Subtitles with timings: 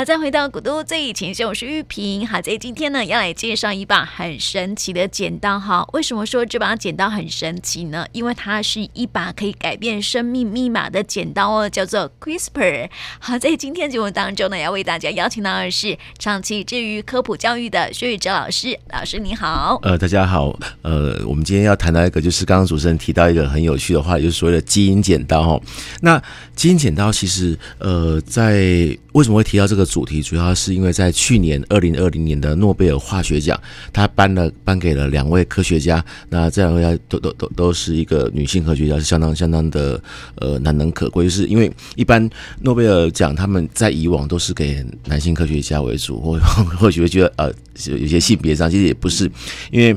[0.00, 2.26] 好，再回到古都最前线，我是玉萍。
[2.26, 5.60] 好，在今天呢，要来介绍一把很神奇的剪刀。
[5.60, 8.06] 哈，为什么说这把剪刀很神奇呢？
[8.12, 12.88] 因为它是一把可以改变生命密码的剪刀哦，叫做 CRISPR。
[13.18, 18.80] 好，在今天节目当中呢，要为大家邀请到的是长期致力于科普教育的薛宇哲老师。
[18.90, 19.78] 老师你好。
[19.82, 20.58] 呃，大家好。
[20.80, 25.42] 呃，我们今天要谈到一个，就是刚刚主持人提到一个很有趣的话，就是所谓的基因剪刀。
[25.42, 25.60] 哈，
[26.00, 26.22] 那
[26.56, 30.22] 基因剪刀其实，呃，在为什么会提到这个主题？
[30.22, 33.60] 主要是因为在去年二零二零年的诺贝尔化学奖，
[33.92, 36.02] 他颁了颁给了两位科学家。
[36.28, 40.00] 那这两位都都都都是一个女性科学家，是相当相当的
[40.36, 41.24] 呃难能可贵。
[41.24, 46.38] 就是因为一般诺贝尔奖他们在以往都是给男性科学家为主，或
[46.78, 47.52] 或许会觉得呃
[47.98, 49.30] 有些性别上其实也不是，
[49.72, 49.96] 因为。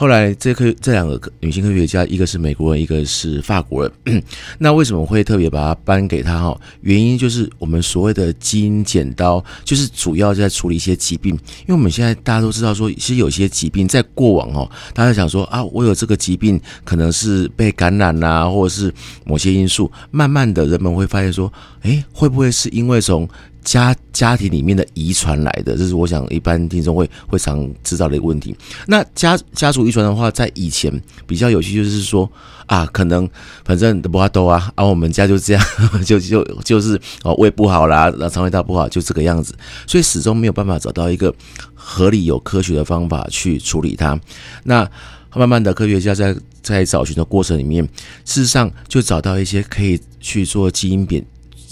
[0.00, 4.22] 后来，这科这两个女性科学家，一个是美国人，一个是法国人。
[4.56, 6.40] 那为什么会特别把它颁给他？
[6.40, 11.34] 哈，原因就是我们所谓的基因剪刀，就是主要在处理一些疾病。
[11.34, 18.94] 因为我们现在大家都知道说，其实有些疾病在过往哦，大家想说啊，我有这个疾病，可能是被感染啊，或者是
[19.24, 19.90] 某些因素。
[20.12, 21.52] 慢慢的人们会发现说，
[21.82, 23.28] 诶，会不会是因为从
[23.68, 28.56] 家家庭里面的遗传来的，这是我想一般听众会会常知道的一个问题。
[28.86, 30.90] 那家家族遗传的话，在以前
[31.26, 32.30] 比较有趣，就是说
[32.64, 33.28] 啊，可能
[33.66, 35.62] 反正不怕多啊，啊，我们家就这样，
[36.02, 39.54] 就就就是哦，胃不好啦，然后肠胃道不好，就这个样子，
[39.86, 41.34] 所以始终没有办法找到一个
[41.74, 44.18] 合理有科学的方法去处理它。
[44.64, 44.90] 那
[45.34, 47.84] 慢慢的，科学家在在找寻的过程里面，
[48.24, 51.22] 事实上就找到一些可以去做基因编。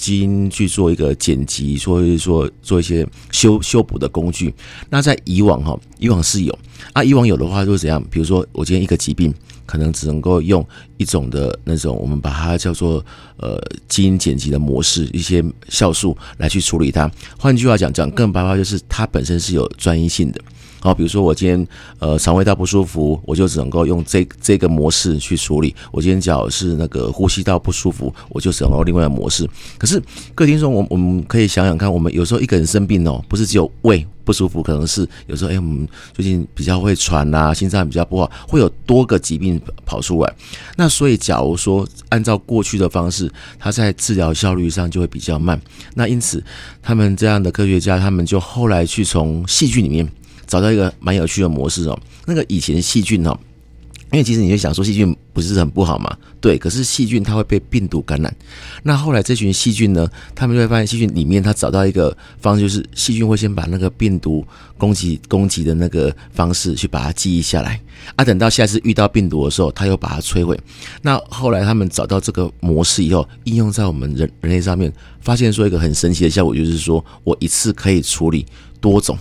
[0.06, 4.54] 基因去做一个剪辑，所以说做一些修修补的工具。
[4.88, 6.56] 那在以往哈，以往是有
[6.92, 8.00] 啊，以往有的话就是怎样？
[8.08, 9.34] 比如说我今天一个疾病，
[9.66, 10.64] 可能只能够用
[10.96, 13.04] 一种的那种，我们把它叫做
[13.38, 17.10] 呃基因剪辑的模式，一些酵素来去处理它。
[17.36, 20.40] 换句话讲，讲更白话就是它本身是有专一性的。
[20.86, 21.66] 好，比如说我今天
[21.98, 25.74] 呃肠胃道不舒服，我就只能够用这这个模式去处理。
[25.90, 29.50] 我今天脚是那个呼吸道不舒服，我就只能够另外的模式。
[29.78, 30.00] 可是
[30.32, 40.32] 各位听众，我我们可以想想看，我们有时候一个人生病哦，不是只有胃不舒服，可能是有时候哎，我们最近比较会喘呐，心脏比较不好，会有多个疾病跑出来。
[40.76, 45.60] 那所以，假如说按照过去的方式，它在治疗效率上就会比较慢。
[45.94, 46.40] 那因此，
[46.80, 50.08] 他们这样的科学家，他们就后来去从细菌里面。
[50.46, 53.36] 找到一个蛮有趣的模式哦，那个以前细菌哦，
[54.12, 58.34] 因为其实你就想说细菌不是很不好嘛，对，可是细菌它会被病毒感染。
[58.84, 64.46] 那后来这群细菌呢，他们就会发现细菌里面它找到一个方式，就是细菌会先把那个病毒
[64.78, 67.80] 攻击攻击的那个方式去把它记忆下来，
[68.14, 70.58] 啊，等到下次遇到病毒的时候，它又把它摧毁。
[71.02, 78.46] 那后来他们找到这个模式以后，应用在我们人人类上面，发现说一个很神奇的效果，就是说我一次可以处理
[78.80, 79.18] 多种。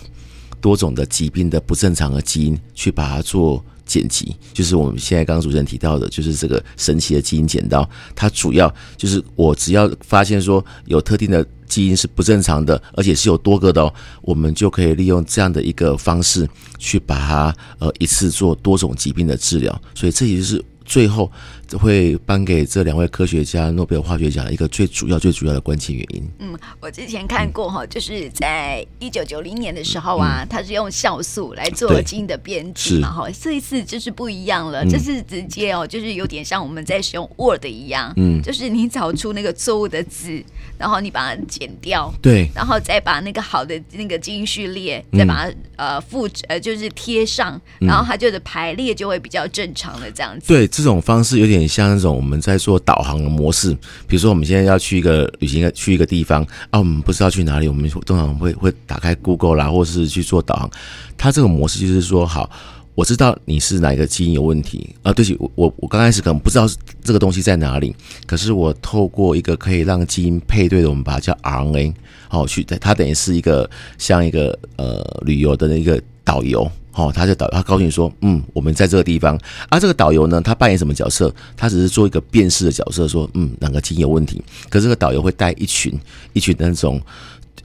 [0.66, 7.88] 多种的疾病的不正常的基因，去把它做剪辑，就是我们现在刚刚主持人提到的，就是这个神奇的基因剪刀。
[8.16, 13.94] 它主要就是我只要发现说有特定的基因是不正常的，而且是有多个的哦，
[14.24, 16.50] 我们就可以利用这样的一个方式
[16.80, 19.80] 去把它呃一次做多种疾病的治疗。
[19.94, 20.66] 所以这也就是。
[20.86, 21.32] 最后
[21.80, 26.24] 会颁给这两位科学家诺贝尔化学奖的一个最主要、最主要的关键原因。
[26.40, 40.44] 嗯，我之前看过哈，就是在一九九零年的时候啊，他、嗯、是用酵素来做基因的编辑嘛，哈，这一次就是不一样了，这是直接哦，就是有点像我们在使用 Word 一样，嗯，就是你找出那个错误的字，
[40.78, 50.68] 然后你把它剪掉，对，然后再把那个好的那个基因序列再把它呃复制呃就是贴上，然后它就是排列就会比较正常的这样子，对。
[50.76, 53.74] 这种方式有点像那种我们在做导航的模式，
[54.08, 60.70] 比如说我们现在要去一个旅行，去一个地方啊，我们不知道去哪里，我们通常会会打开 Google 啦，或是去做导航。
[61.18, 62.50] 它这个模式就是说，好，
[62.94, 66.68] 我知道你是哪一个基因有问题啊，对不起，我我刚开始可能不知道
[67.02, 71.94] 这个东西在哪里，可是我透过一个可以让基因配对的，我们把它叫 RNA，
[72.28, 76.70] 好去，它等于是一个像一个呃旅游的一个导游。
[76.96, 79.38] 哦，他就导，他告诉你说，嗯，我们在这个地方。
[79.70, 81.34] 而、啊、这个导游呢，他扮演什么角色？
[81.58, 84.42] 他只是做一个辨识的角色，说，嗯，哪个基因有问题。
[84.70, 85.94] 可是这个导游会带一群
[86.32, 87.02] 一群那种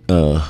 [0.09, 0.43] 呃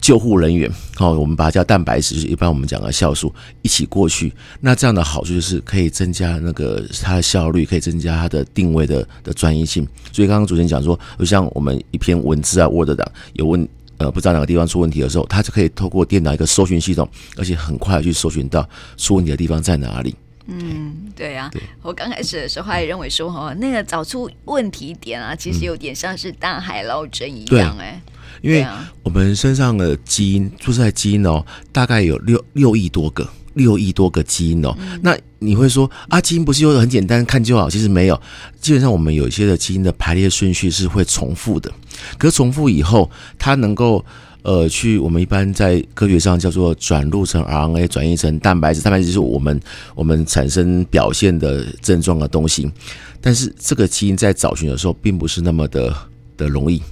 [0.00, 3.30] 救护人员，哦，我们把它叫蛋白质，就是一般我们讲的酵素，
[3.60, 4.32] 一起过去。
[4.58, 9.86] 那这样的好处就是可以增加那个它的效率，可以增加它的定位的的专一性。
[10.12, 13.68] 所以刚刚主持人讲说，就像我们一篇文字啊，Word 档有问。
[13.98, 20.14] 呃，不知道哪个地方出问题的时候，它就可以透过电脑一个搜寻系统，而且很快去搜寻到出问题的地方在哪里。
[20.46, 21.50] 嗯，对呀、啊。
[21.52, 28.00] 对我刚开始的时候还认为说，哈，那个找出问题点啊，其实有点像是大海捞针一样，哎。
[28.42, 28.66] 因为
[29.02, 31.42] 我们身上的基因，注射基因哦，
[31.72, 34.74] 大概有六六亿多个，六亿多个基因哦。
[34.78, 37.68] 嗯、那你会说啊，基因不是又很简单看就好？
[37.68, 38.20] 其实没有，
[38.60, 41.72] 基本上我们有一些的基因的排列顺序是会重复的。
[42.18, 44.04] 可重复以后，它能够
[44.42, 48.80] 呃去我们一般在科学上叫做转录成 RNA，转译成蛋白质。
[48.80, 49.60] 蛋白质是我们
[49.94, 52.70] 我们产生表现的症状的东西。
[53.20, 55.94] 但是这个基因在找寻的时候，并不是那么的
[56.36, 56.82] 的容易。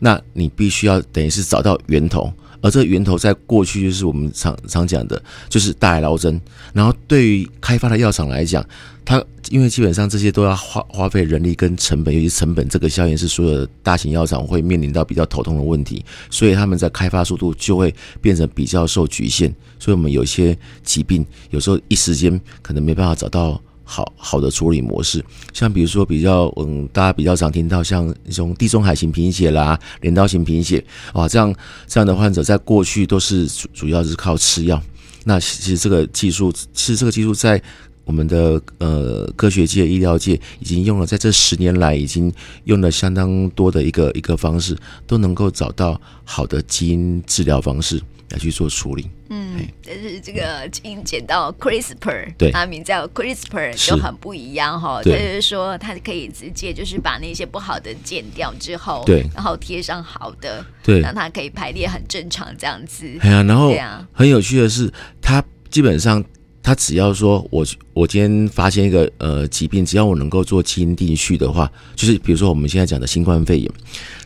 [0.00, 6.40] 那你必须要等于是找到源头，而这个源头在过去就是我们常常讲的，就是大海捞针。
[6.72, 8.64] 然后对于开发的药厂来讲，
[9.04, 19.54] 它因为基本上这些都要花花费人力跟成本，尤其成本这个效应是所有大型药厂会面临到比较头痛的问题，所以他们在开发速度就会变成比较受局限。
[19.78, 23.60] 所以我们有些疾病有时候一时间可能没办法找到。
[23.90, 25.24] 好好的处理模式，
[25.54, 31.54] 像比如说比较嗯，大家比较常听到像那种地中海型贫血啦、镰刀型贫血啊，这样
[31.86, 34.78] 这样的患者在过去都是主主要是靠吃药。
[35.24, 37.60] 那其实这个技术，其实这个技术在
[38.08, 42.32] 我们的呃科学界、医疗界已经用了，在这十年来已经
[42.64, 44.74] 用了相当多的一个一个方式，
[45.06, 48.02] 都能够找到好的基因治疗方式。
[48.30, 55.00] 来去做处理，嗯，但是这个基因剪到 CRISPR，对，它名叫 CRISPR，就很不一样哈。
[55.02, 63.06] 它就是说，它可以直接就是把那些不好的剪掉之后，对，然后贴上好的，对，让它可以排列很正常这样子。
[63.18, 63.72] 对啊，然后
[64.12, 66.22] 很有趣的是，它基本上。
[66.68, 73.72] 他只要说我我今天发现一个呃疾病，只要我能够做基因定序的话，就是比如说我们现在讲的新冠肺炎，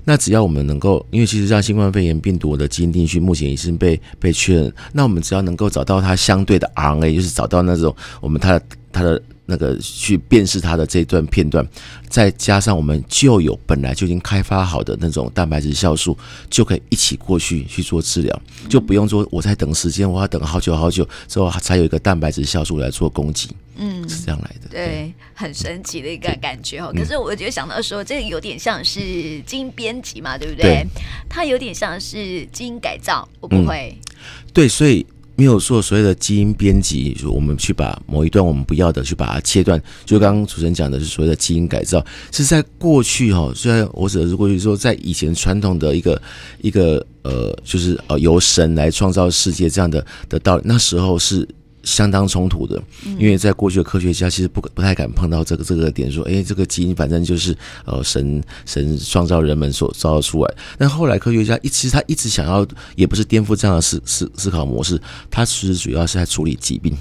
[0.05, 8.61] 那只要我们能够，因为其实像新冠肺炎病毒的基因定序目前已经被被确认，那我们只要能够找到它相对的 RNA，就是找到那种我们它
[8.93, 9.21] 它的。
[9.45, 11.67] 那个去辨识它的这一段片段，
[12.09, 16.17] 再加上我们就有本来就已经开发好的那种蛋白质酵素，
[16.49, 26.93] 就可以一起过去去做治疗，就不用说我在等时间，我要等好久好久之后才有一个蛋白质酵素来做攻击，嗯，是这样来的，对，很神奇的一个感觉哦。
[26.97, 29.01] 可是我觉得想到说，这个有点像是
[29.43, 30.63] 基因编辑嘛，对不对？
[30.63, 30.87] 对
[31.29, 34.15] 它有点像是基因改造，我不会，嗯、
[34.55, 35.05] 对，所以。
[35.35, 39.83] 没有说所谓的基因编辑，就我们去把某一段我们不要的去把它切断。
[40.05, 46.21] 就刚刚主持人讲的是所谓的基因改造，是在过去哈，虽然我只是过去说，在以前传统的一个
[46.61, 51.49] 一个呃，就是呃由神来创造世界这样的的道理，那时候是。
[51.83, 52.81] 相当冲突的，
[53.19, 60.55] 因为在过去的科学家其实不不太敢碰到这个这个点，说，哎，这个基因反正就是呃神神创造人们所造出来。
[60.79, 65.01] 但后来科学家一其实他一直想要，也不是颠覆这样的思思思考模式，
[65.31, 66.97] 他其实主要是在处理疾病。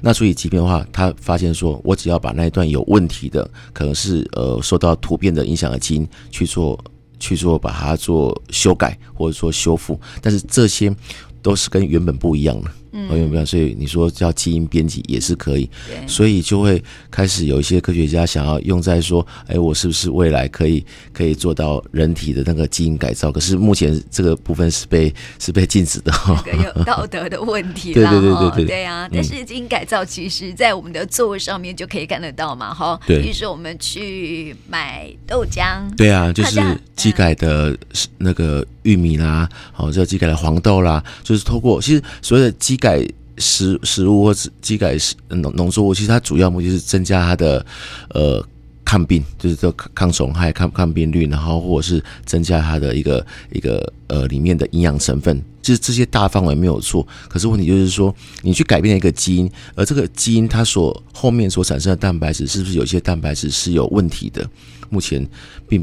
[0.00, 6.82] 那处理疾病的话，他发现说，我只要把那一段有问题的，可能是呃受到突变的影响的基因去做
[7.20, 10.94] 去做把它做修改或者说修复，但是这些
[11.42, 12.70] 都是跟原本不一样的。
[12.96, 13.44] 嗯，有没有？
[13.44, 16.80] 所以你说叫基因编辑也是可以，对所以就会
[17.10, 23.32] 开始有一些科学家想要用在说，哎，我是不是未来可以可以做到人体的那个基因改造？
[23.32, 26.12] 可是目前这个部分是被 是被禁止的，
[26.46, 29.08] 那个有道德的问题 对对对对对，对啊。
[29.12, 33.00] 但是基因改造其实在我们的座位上面就可以看得到嘛，哈。
[33.08, 36.60] 对，比如说我们去买豆浆，对啊，就是
[36.94, 37.76] 基改的
[38.18, 42.78] 那个玉米啦，好，这基改的黄豆啦，就是透过其实所谓的基。
[42.84, 43.02] 改
[43.38, 47.64] 食食物或者基改食农农作物，其实它主要目的是增加它的
[48.10, 48.46] 呃
[48.84, 57.06] 抗病，就是说抗虫害、抗抗病率，然后或者是增加它的一个一个呃里面的营养成分，就是这些大范围没有错。
[57.26, 64.46] 可是问题就是说，你去改变一个基因，而这个基因它所后面所产生的蛋白质，是不是有些蛋白质是有问题的？
[64.90, 65.26] 目前
[65.66, 65.82] 并。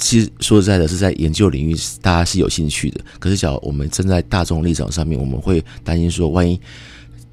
[0.00, 3.00] 其实说实在的，是在研究领域，大家是有兴趣的。
[3.18, 6.58] 可是，假如我们站在大众立场上面，我们会担心说，万一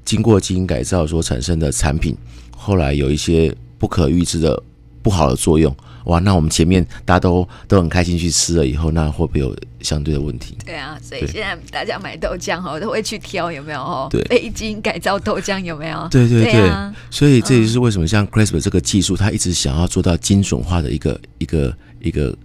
[0.04, 2.14] 经过基因改造所产生的产品，
[2.54, 4.62] 后来有一些不可预知的
[5.02, 10.56] 不好的作用，哇，那我们前面大家都都很开心去吃了以后，那会不会有相对的问题？
[10.66, 16.06] 对啊，所以现在大家买豆浆哦，都会去挑有没有哦，对，非基因改造豆浆有没有？
[16.10, 16.70] 对对对，
[17.10, 22.36] 所以这也是为什么像 CRISPR 这个技术，它一直想要做到精准化的一个一个一个。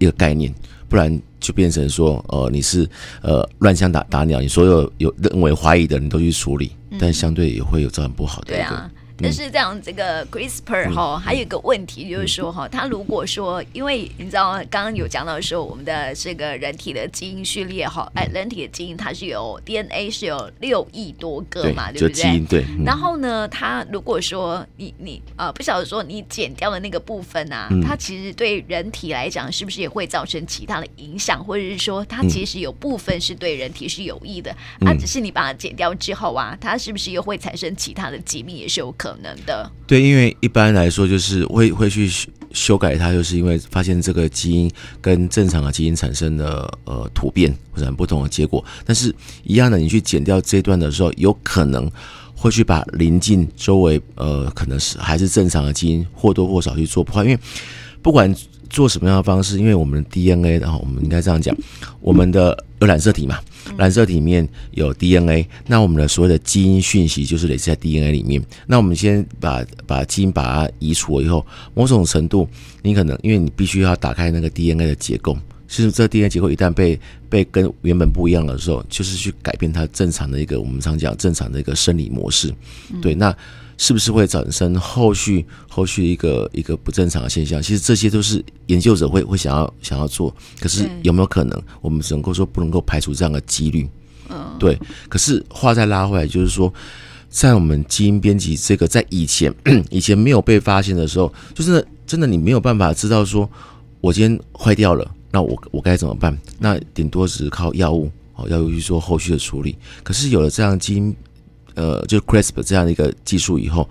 [0.00, 0.52] 一个概念，
[0.88, 2.88] 不然就变成说，呃，你是
[3.22, 8.48] 呃乱枪打打鸟，你所有有认为怀疑的人都去处理，但相对也会有这样不好的。
[8.48, 8.90] 对啊。
[9.22, 22.12] 但是这样这个 CRISPR 哈，还有一个问题就是说哈，它如果说，因为你知道刚刚有讲到说，我们的这个人体的基因序列哈，哎，人体的基因它是有 DNA 是有六亿多个嘛，对不对？
[22.14, 22.64] 基因对。
[22.84, 39.70] 然后呢，它如果说你你呃不晓得说你剪掉的那个部分啊，它其实对人体来讲是不是也会造成其他的影响，或者是说它其实有部分是对人体是有益的，它只是你把它剪掉之后啊，它是不是又会产生其他的疾病也是有可能可能的？
[39.86, 42.10] 对，因为一般来说就是会会去
[42.52, 48.64] 修改它，就是因为发现这个基因跟正常的基因产生的呃突变或者不同的结果。
[48.84, 49.14] 但是，
[49.44, 51.90] 一样的，你去剪掉这一段的时候，有可能
[52.34, 57.24] 会去把临近周围呃可能是还是正常的基因或多或少去做破坏。
[57.24, 57.38] 因为
[58.02, 58.34] 不管
[58.70, 61.54] 做什么样的方式，因为我们的 DNA，然后我们应该这样讲，
[62.00, 63.38] 我们的有染色体嘛。
[63.76, 68.42] 染色体里面有 DNA，那我们的所谓的基因讯息就是累积在 DNA 里面。
[68.66, 72.48] 那我们先把把基因把它移除了以后，某种程度，
[72.82, 75.36] 你可能因为你必须要打开那个 DNA 的结构，
[75.68, 76.98] 其实这 DNA 结构一旦被
[77.28, 82.52] 被跟原本不一样的时候，就是去改变它正常的一个我们常讲正常的一个生理模式。
[83.02, 83.36] 对，那。
[83.82, 87.62] 是不是会产生后续后续一个一个不正常的现象？
[87.62, 91.62] 其实这些都是研究者会会想要想要做，可是有没有可能？
[91.80, 93.88] 我们只能够说不能够排除这样的几率。
[94.28, 94.78] 嗯，对。
[95.08, 96.70] 可是话再拉回来，就是说，
[97.30, 99.50] 在我们基因编辑这个在以前
[99.88, 103.48] 以前没有被发现的时候，就是真的你没有办法知道说，
[104.02, 106.36] 我今天坏掉了，那我我该怎么办？
[106.58, 109.74] 那顶多只是靠药物哦，药物去做后续的处理。
[110.02, 111.16] 可是有了这样基因。
[111.74, 113.88] 呃，就 CRISPR 这样的一个技术以后，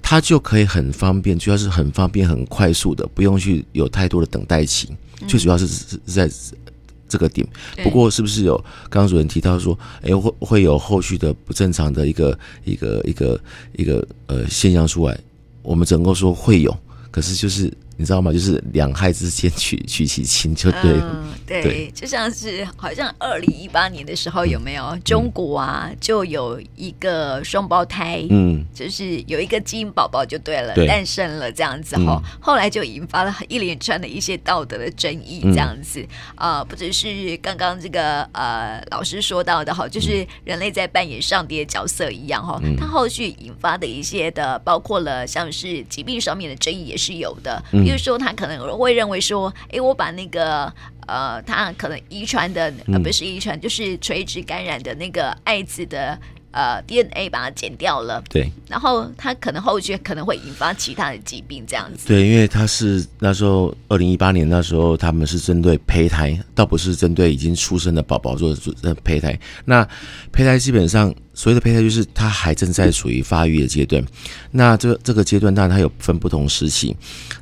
[0.00, 4.88] 它就可以很方便，主要是很方便、很快速的，不用去有太多的等待期。
[5.28, 6.30] 最主要是是在
[7.08, 7.46] 这个点。
[7.82, 8.56] 不过，是不是有
[8.90, 13.40] 刚刚主任提到说，哎，会会有后续的不正常的一个一个一个
[13.76, 15.18] 一个呃现象出来？
[15.62, 16.76] 我们只能够说会有，
[17.10, 17.72] 可是就是。
[18.02, 18.32] 你知道吗？
[18.32, 32.38] 就是两害之间取取其轻就对对，就像是好像二零一八年的时候有没有、嗯、中国啊，就有一个双胞胎，嗯，就是有一个基因宝宝就对了，诞生了这样子哈、嗯。
[32.40, 36.04] 后来就引发了一连串的一些道德的争议，这样子。
[36.34, 42.60] 啊、不只是刚刚这个呃老师说到的哈，就是人类在扮演上帝的角色一样哈。
[42.76, 47.62] 它后续引发的一些的，包括了像是疾病上面的争议也是有的。
[47.92, 50.72] 嗯就是说，他可能会认为说，哎，我把那个
[51.06, 56.18] 呃，他可能遗传的呃，不是遗传，就是垂直感染的那个艾滋的
[56.52, 62.06] 呃 DNA 把它剪掉了，对，然后它可能后续可能会引发其他的疾病这样子。
[62.06, 69.36] 对，因为它是那时候二零一八年那时候，他们是针对胚胎，倒不是针对已经出生的宝宝做做胚胎。
[69.64, 69.84] 那
[70.30, 71.12] 胚胎基本上。
[71.34, 74.04] 所谓的胚胎就是它还正在处于发育的阶段，
[74.50, 76.94] 那这这个阶段当然它有分不同时期，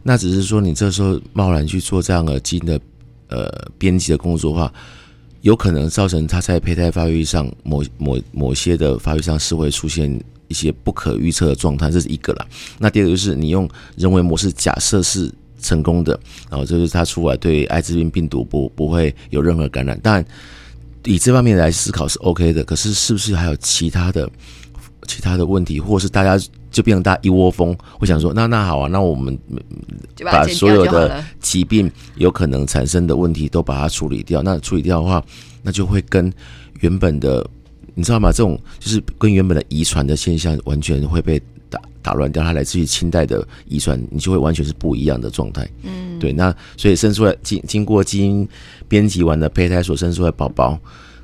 [0.05, 2.81] 那只是说你这时候贸然去做这样的基因的
[3.27, 4.73] 呃编辑的工作的话，
[5.43, 10.09] 有可能造成它在胚胎发育上某某某些的发育上是会出现
[10.49, 12.47] 一些不可预测的状态，这是一个啦。
[12.79, 16.19] 那第二个就是你用人为模式假设是成功的，
[16.51, 20.25] 然后就是它出来对艾滋病病毒不不会有任何感染，但。
[21.05, 24.31] 以这方面来思考是 OK 的，可是是不是还有其他的
[25.07, 26.39] 其他的问题，或是大家
[26.71, 29.39] 就变成大家一窝蜂，会想说，那那好啊，那我们
[30.25, 34.43] 把所有的疾病有可能产生的问题都把它处理掉。
[34.43, 35.23] 那处理掉的话，
[35.63, 36.33] 那就会跟
[36.81, 37.45] 原本的，
[37.95, 38.31] 你知道吗？
[38.31, 42.43] 这种就是跟原本的遗传的现象完全会被打打乱掉。
[42.43, 45.69] 它来自于清代的遗传，你就会完全是不一样的状态。
[45.83, 46.33] 嗯，对。
[46.33, 48.49] 那所以生出来经经过基因。
[48.91, 50.77] 编辑完的胚胎所生出来的宝宝，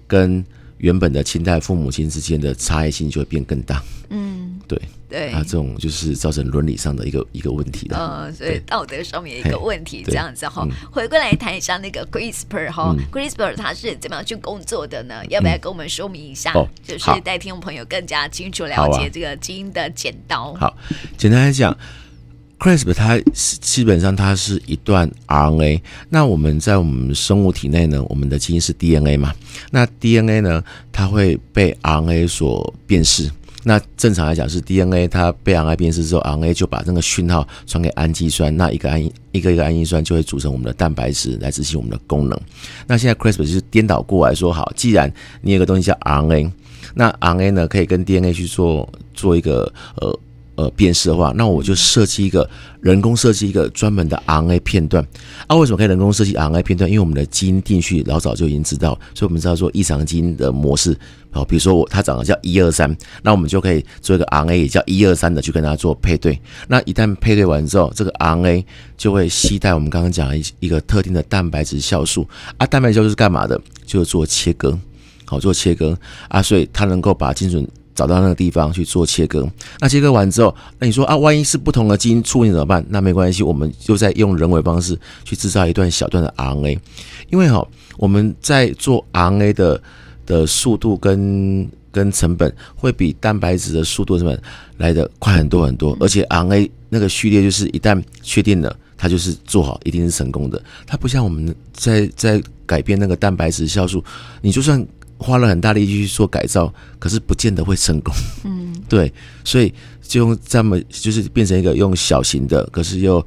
[0.07, 0.45] 跟
[0.79, 3.83] 原本的亲代父母亲之间的差异性就会变更大。
[4.11, 7.97] 嗯，对对，啊，这种就是造成伦理上的一个一个问题的。
[7.97, 10.67] 嗯，所以道德上面一个问题，这样子哈。
[10.91, 15.25] 回过来谈一下那个 CRISPR 哈、嗯、，CRISPR 它是怎么样去工作的呢？
[15.29, 16.53] 要不要跟我们说明一下？
[16.57, 20.55] 嗯、就是带听众朋友更加清楚了解这个基因的剪刀。
[20.55, 20.77] 好，啊、好，
[21.17, 21.77] 简单来讲。
[22.59, 29.35] CRISPR 它是基本上它是一段 RNA，那我们在我们生物体内呢，我们的基因是 DNA 嘛，
[29.71, 33.31] 那 DNA 呢，它会被 RNA 所辨识。
[33.69, 42.41] 那正常来讲是 DNA 它被 RNA 辨识之后，RNA 就把那个讯号传给氨基酸，那一个氨一个一个氨基酸就会组成我们的蛋白质来执行我们的功能。
[42.87, 46.53] 那现在 CRISPR 就是颠倒过来说，好，既然你有个东西叫 RNA，
[46.95, 50.17] 那 RNA 呢可以跟 DNA 去做做一个呃。
[50.57, 52.49] 呃辨识的话，那我就设计一个
[52.81, 55.07] 人工设计一个专门的 RNA 片段。
[55.47, 56.91] 啊，为什么可以人工设计 RNA 片段？
[56.91, 60.99] 因为我们的基因定序老早就已经知道，所以我们知道说异常基因的模式。
[61.31, 66.41] 好，比如说我它长得叫一二三，那我们就可以做一个 RNA 也叫一二三的去跟它做配对。
[66.67, 68.65] 那一旦配对完之后，这个 RNA
[68.97, 73.61] 就会携带我们刚刚讲的一一个特定的蛋白质酵素啊，蛋白质酵素是干嘛的？
[73.85, 74.79] 就是做切割，
[75.27, 75.99] 好做切割
[76.29, 77.69] 啊，所以它能够把精准。
[77.97, 79.49] 找到那个地方去做切割，
[79.81, 82.85] 那切割完之后，那你说啊，万一是不同的基因出问题怎么办？
[82.91, 86.79] 那没关系，我们就在用人为方式去制造一段小段的 RNA，
[87.31, 89.83] 因为哈，我们在做 RNA 的
[90.27, 94.41] 的速度跟跟成本会比蛋白质的速度成本
[94.77, 104.05] 来的快很多很多，而且 RNA 那个序列就是一旦确定了，它就是做好一定是成功的，它不像我们在在改变那个蛋白质酵素，
[104.43, 104.87] 你就算。
[105.19, 108.15] 花了很大力气去做改造，可是不见得会成功。
[108.45, 109.13] 嗯， 对，
[109.45, 113.25] 所以就用这么就是变成一个用小型的，可是又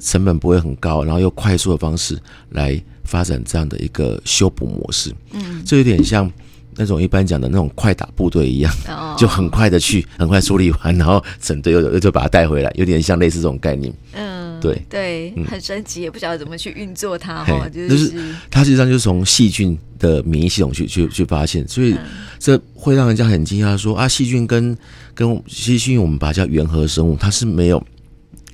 [0.00, 2.18] 成本不会很高，然后又快速的方式
[2.50, 5.14] 来发展这样的一个修补模式。
[5.32, 6.30] 嗯，这有点像
[6.76, 13.92] 那种一般讲的那种快打部队一样，哦、就很快的去，很快处理完，然后整队又又就把它带回来，有点像类似这种概念。
[14.12, 14.47] 嗯。
[14.60, 18.12] 对对，很神奇，也不晓得怎么去运作它哈，就是
[18.50, 21.96] 它实际上就是从细菌的免疫系统去去去发现，所以
[22.38, 24.76] 这会让人家很惊讶说啊，细菌跟
[25.14, 27.84] 跟细菌我们把它叫原核生物，它是没有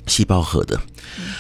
[0.07, 0.81] 细胞核的。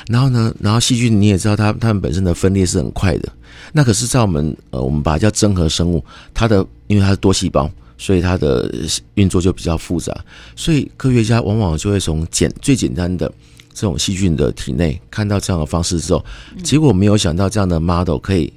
[0.09, 3.33] 然后呢，然后细菌你也知道它它们本身的分裂是很快的，
[3.73, 6.05] 那可是在我们呃我们把它叫真核生物，
[6.35, 8.73] 它的因为它是多细胞，所以它的
[9.15, 10.15] 运作就比较复杂，
[10.55, 13.33] 所以科学家往往就会从简最简单的。
[13.75, 16.25] 这种细菌的体内看到这样的方式之后，
[16.63, 18.51] 结果没有想到这样的 model 可以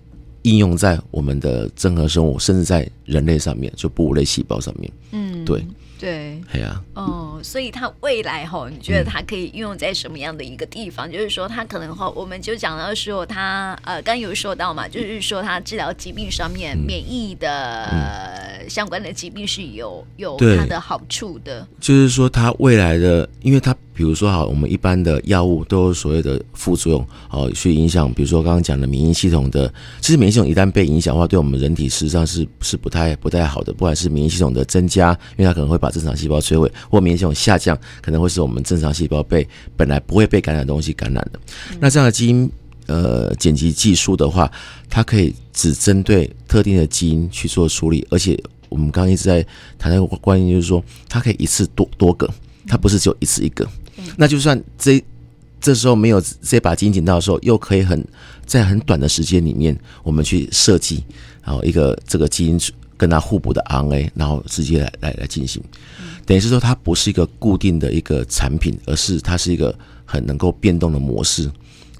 [0.44, 4.90] 应用在我们的真核生物，甚至在人类上面，就哺乳类细胞上面。
[5.12, 5.66] 嗯，对。
[6.00, 11.10] 对，对啊，哦，所以它未来哈，你觉得它可以运用在什么样的一个地方？
[11.10, 21.68] 嗯、就是说，它可能哈，我们就讲到说它，呃，刚有说到嘛，就是说它治疗疾病上面，嗯、免疫的、嗯、相关的疾病是有有它的好处的。
[21.80, 41.40] 就是说，它未来的，因为它比如说哈，我们一般的药物都有所谓的副作用，哦，去影响，比如说刚刚讲的免疫系统的，其实免疫系统一旦被影响的话，对我们人体实际上是是不太不太好的，不管是免疫系统的增加，因为它可能会把正常细胞摧毁，或免疫系统下降，可能会使我们正常细胞被本来不会被感染的东西感染的。
[41.80, 42.48] 那这样的基因
[42.86, 44.52] 呃剪辑技术的话，
[44.88, 48.40] 它可以只针对特定的基因去做处理，而且
[48.70, 49.44] 我们刚刚一直在
[49.80, 52.30] 谈的观念就是说，它可以一次多多个，
[52.68, 53.68] 它不是只有一次一个。
[54.16, 55.04] 那就算这
[55.60, 58.06] 这时候没有这把基因剪刀的时候，又可以很
[58.46, 61.04] 在很短的时间里面，我们去设计
[61.44, 62.60] 然后一个这个基因。
[63.00, 65.64] 跟它互补的 RNA，然后直接来来来进行，
[66.26, 71.48] 等于是说它不是一个固定的一个产品，而是它是一个很能够变动的模式，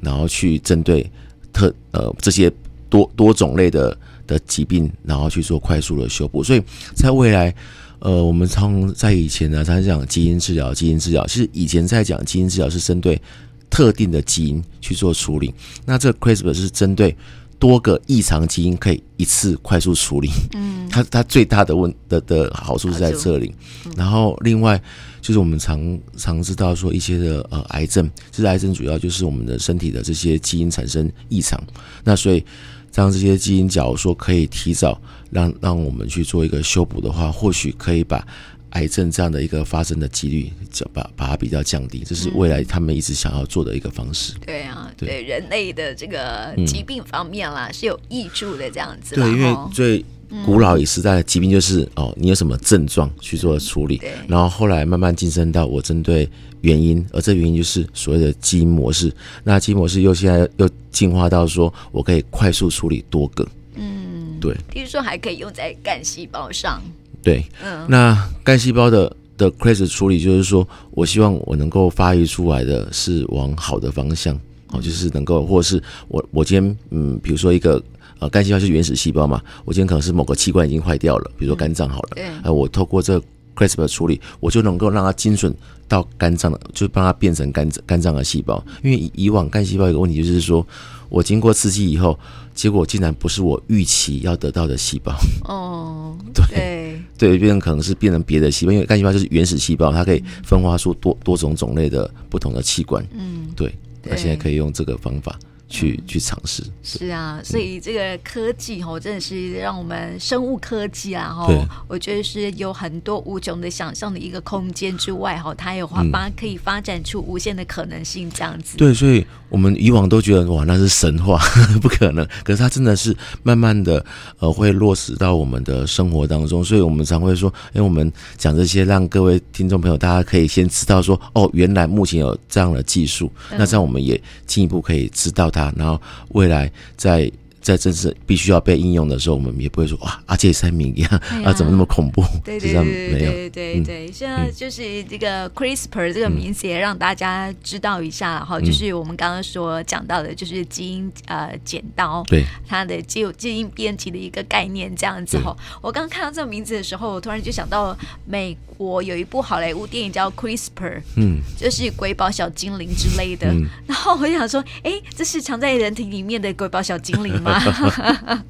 [0.02, 1.08] 然后去针对
[1.54, 2.52] 特呃这些
[2.90, 6.44] 多多种类的的疾病，然后去做快速的修补。
[6.44, 6.64] 所以
[6.96, 7.54] 在未来，
[8.00, 13.22] 呃，我们常在以前呢，常讲基因治疗，基因治疗，其实以前在讲基因治疗是针对
[13.70, 15.54] 特定的基因去做处理，
[15.86, 17.16] 那这个 CRISPR 是针对。
[17.60, 23.52] 多个异常基因可以一次快速处理，嗯，它它最大的问的的好处是在这里。
[23.96, 24.80] 然后另外
[25.22, 31.60] 就是我们常常知道说一些的呃癌症，其实癌症主要就是我们的身体的这些基因产生异常。
[32.04, 32.46] 那所以
[32.94, 35.00] 当这些基因假如说可以提早
[35.32, 38.26] 让让我们去做一个修补的话，或许可以把。
[38.72, 44.34] 癌症这样的一个发生的几率，就把把它比较降低，这是未来他们一直想要做的一个方式。
[44.34, 49.16] 嗯、对啊，对，对人类的这个疾病方面啦，嗯、是有益处的，这样子。
[49.16, 50.04] 对，因为最
[50.46, 56.30] 古老时代的疾病就是、嗯、哦，你有什么症状去做处理，然后后来慢慢晋升到我针对
[56.62, 59.12] 原因，而这原因就是所谓的基因模式。
[59.44, 64.56] 那基因模式又现在又进化到说我可以快速处理多个，嗯，对。
[64.70, 66.82] 比如说还可以用在干细胞上。
[67.24, 74.34] 对，嗯，那干细胞的的 CRISPR 处理，就是说我希望我能够发育出来的是往好的方向，
[74.72, 77.84] 哦，就是能够，或者是我我今天，嗯，比如说一个
[78.20, 83.26] 呃干细胞是原始细胞嘛，我今天可能是某个器官已经坏掉了，比如说肝脏好了，对，呃，我透过这个
[83.56, 85.56] CRISPR 处理，我就能够让它精准
[85.88, 90.66] 到肝脏的，就帮它变成肝肝脏的细胞，因为以往干细胞有个问题就是说。
[91.10, 92.20] 我经过刺激以后，
[92.54, 95.16] 结果竟然不是我预期要得到的细胞。
[95.46, 103.02] 哦，对对，变成可能是变成别的细胞，因为干细胞就是原始细胞，它可以分化出多多种种类的不同的器官。
[103.14, 106.64] 嗯，对，那现在可以用这个方法去去尝试。
[106.84, 111.48] 是啊，所以这个科技哈，真的是让我们生物科技啊哈，
[111.88, 118.78] 我觉得是有很多无穷的想象的一个空间之外哈，它有发发可以发展出无限的可能性这样子。
[118.78, 121.40] 对，所以我们以往都觉得哇，那是神话，
[121.82, 122.26] 不可能。
[122.44, 124.04] 可是它真的是慢慢的
[124.40, 126.64] 呃，会落实到我们的生活当中。
[126.64, 137.32] 所以我们常会说，因为我们讲这些，让各位听众朋友大家可以先知道说，哦，原来目前有这样的技术，那这样我们也进一步可以知道它，然后未来在。
[137.62, 141.12] 在正式必须要被应用的时候，我们也不会说哇，阿界三明一样
[141.44, 142.24] 啊，怎么那么恐怖？
[142.44, 152.44] 对对对对对对，现在就是这个 CRISPR 这个名词也让大家知道一下哈，就是我们刚刚说讲到的，就是基因呃剪刀，对。
[152.68, 155.56] 它的基基因编辑的一个概念这样子哈。
[155.82, 163.48] 我刚刚看到这个名字的时候，我突然就想到美国有一部好莱坞电影叫 CRISPR，嗯，就是鬼宝小精灵之类的。
[163.86, 167.47] 然后我就想说，哎，这是藏在人体里面的鬼宝小精灵吗？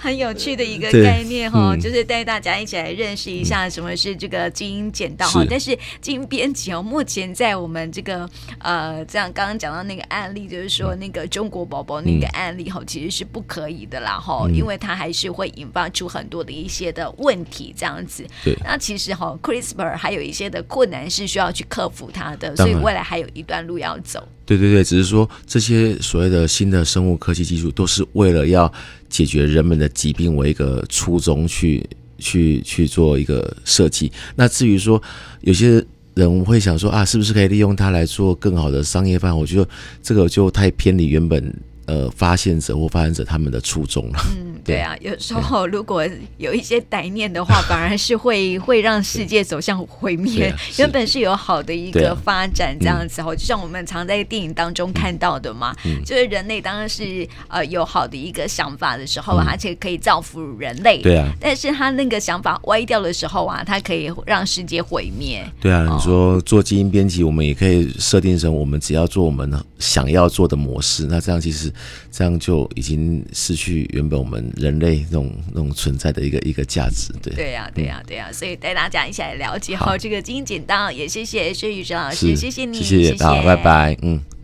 [0.00, 5.44] 很有趣的一个概念哈，嗯、就是带大家一起来认识一下什么是这个基因剪刀哈。
[5.50, 18.24] 但是基因编辑哦，目前在我们这个呃，这样刚刚讲到那个案例，就是说那个中国宝宝那个案例哈，其实是不可以的啦哈，嗯、因为它还是会引发出很多的一些的问题这样子。
[18.44, 18.56] 对。
[18.64, 24.26] 那其实哈，CRISPR 还有一些的困难是需要去克服它的，所以未来还有一段路要走。
[24.46, 28.72] 对对对，只是说这些所谓的新的生物科科技技术，都是为了要
[29.10, 31.86] 解决人们的疾病为一个初衷去
[32.16, 34.10] 去去做一个设计。
[34.34, 35.00] 那至于说
[35.42, 39.36] 有些人会想说啊，是不是可以利用它来做更好的商业范？
[39.36, 39.68] 我觉得
[40.02, 41.54] 这个就太偏离原本。
[41.88, 44.20] 呃，发现者或发现者他们的初衷了。
[44.36, 50.54] 嗯， 对啊，有时候如果有一些歹念的话， 反而是会会让世界走向毁灭。
[50.76, 55.74] 原本是有好的一个发展这样子哦，就像我们常在电影当中看到的嘛，
[56.04, 60.98] 就是人类当然是呃有好的一个想法的时候，而且可以造福人类。
[60.98, 65.42] 对啊，但是他那个想法歪掉的时候啊，他可以让世界毁灭。
[65.58, 71.72] 对啊，你说做基因编辑，我们也可以设定成我们只要做我们想要做的模式，那这样其实。
[72.10, 77.34] 这样就已经失去原本我们人类那种那种存在的一个一个价值，对。
[77.34, 79.96] 对呀、啊，对呀、啊，对呀、啊，所以带大家一起来了解好。
[79.96, 84.37] 这个基因剪刀，也谢谢薛宇哲老师，是谢谢你，谢谢，好，拜拜，嗯。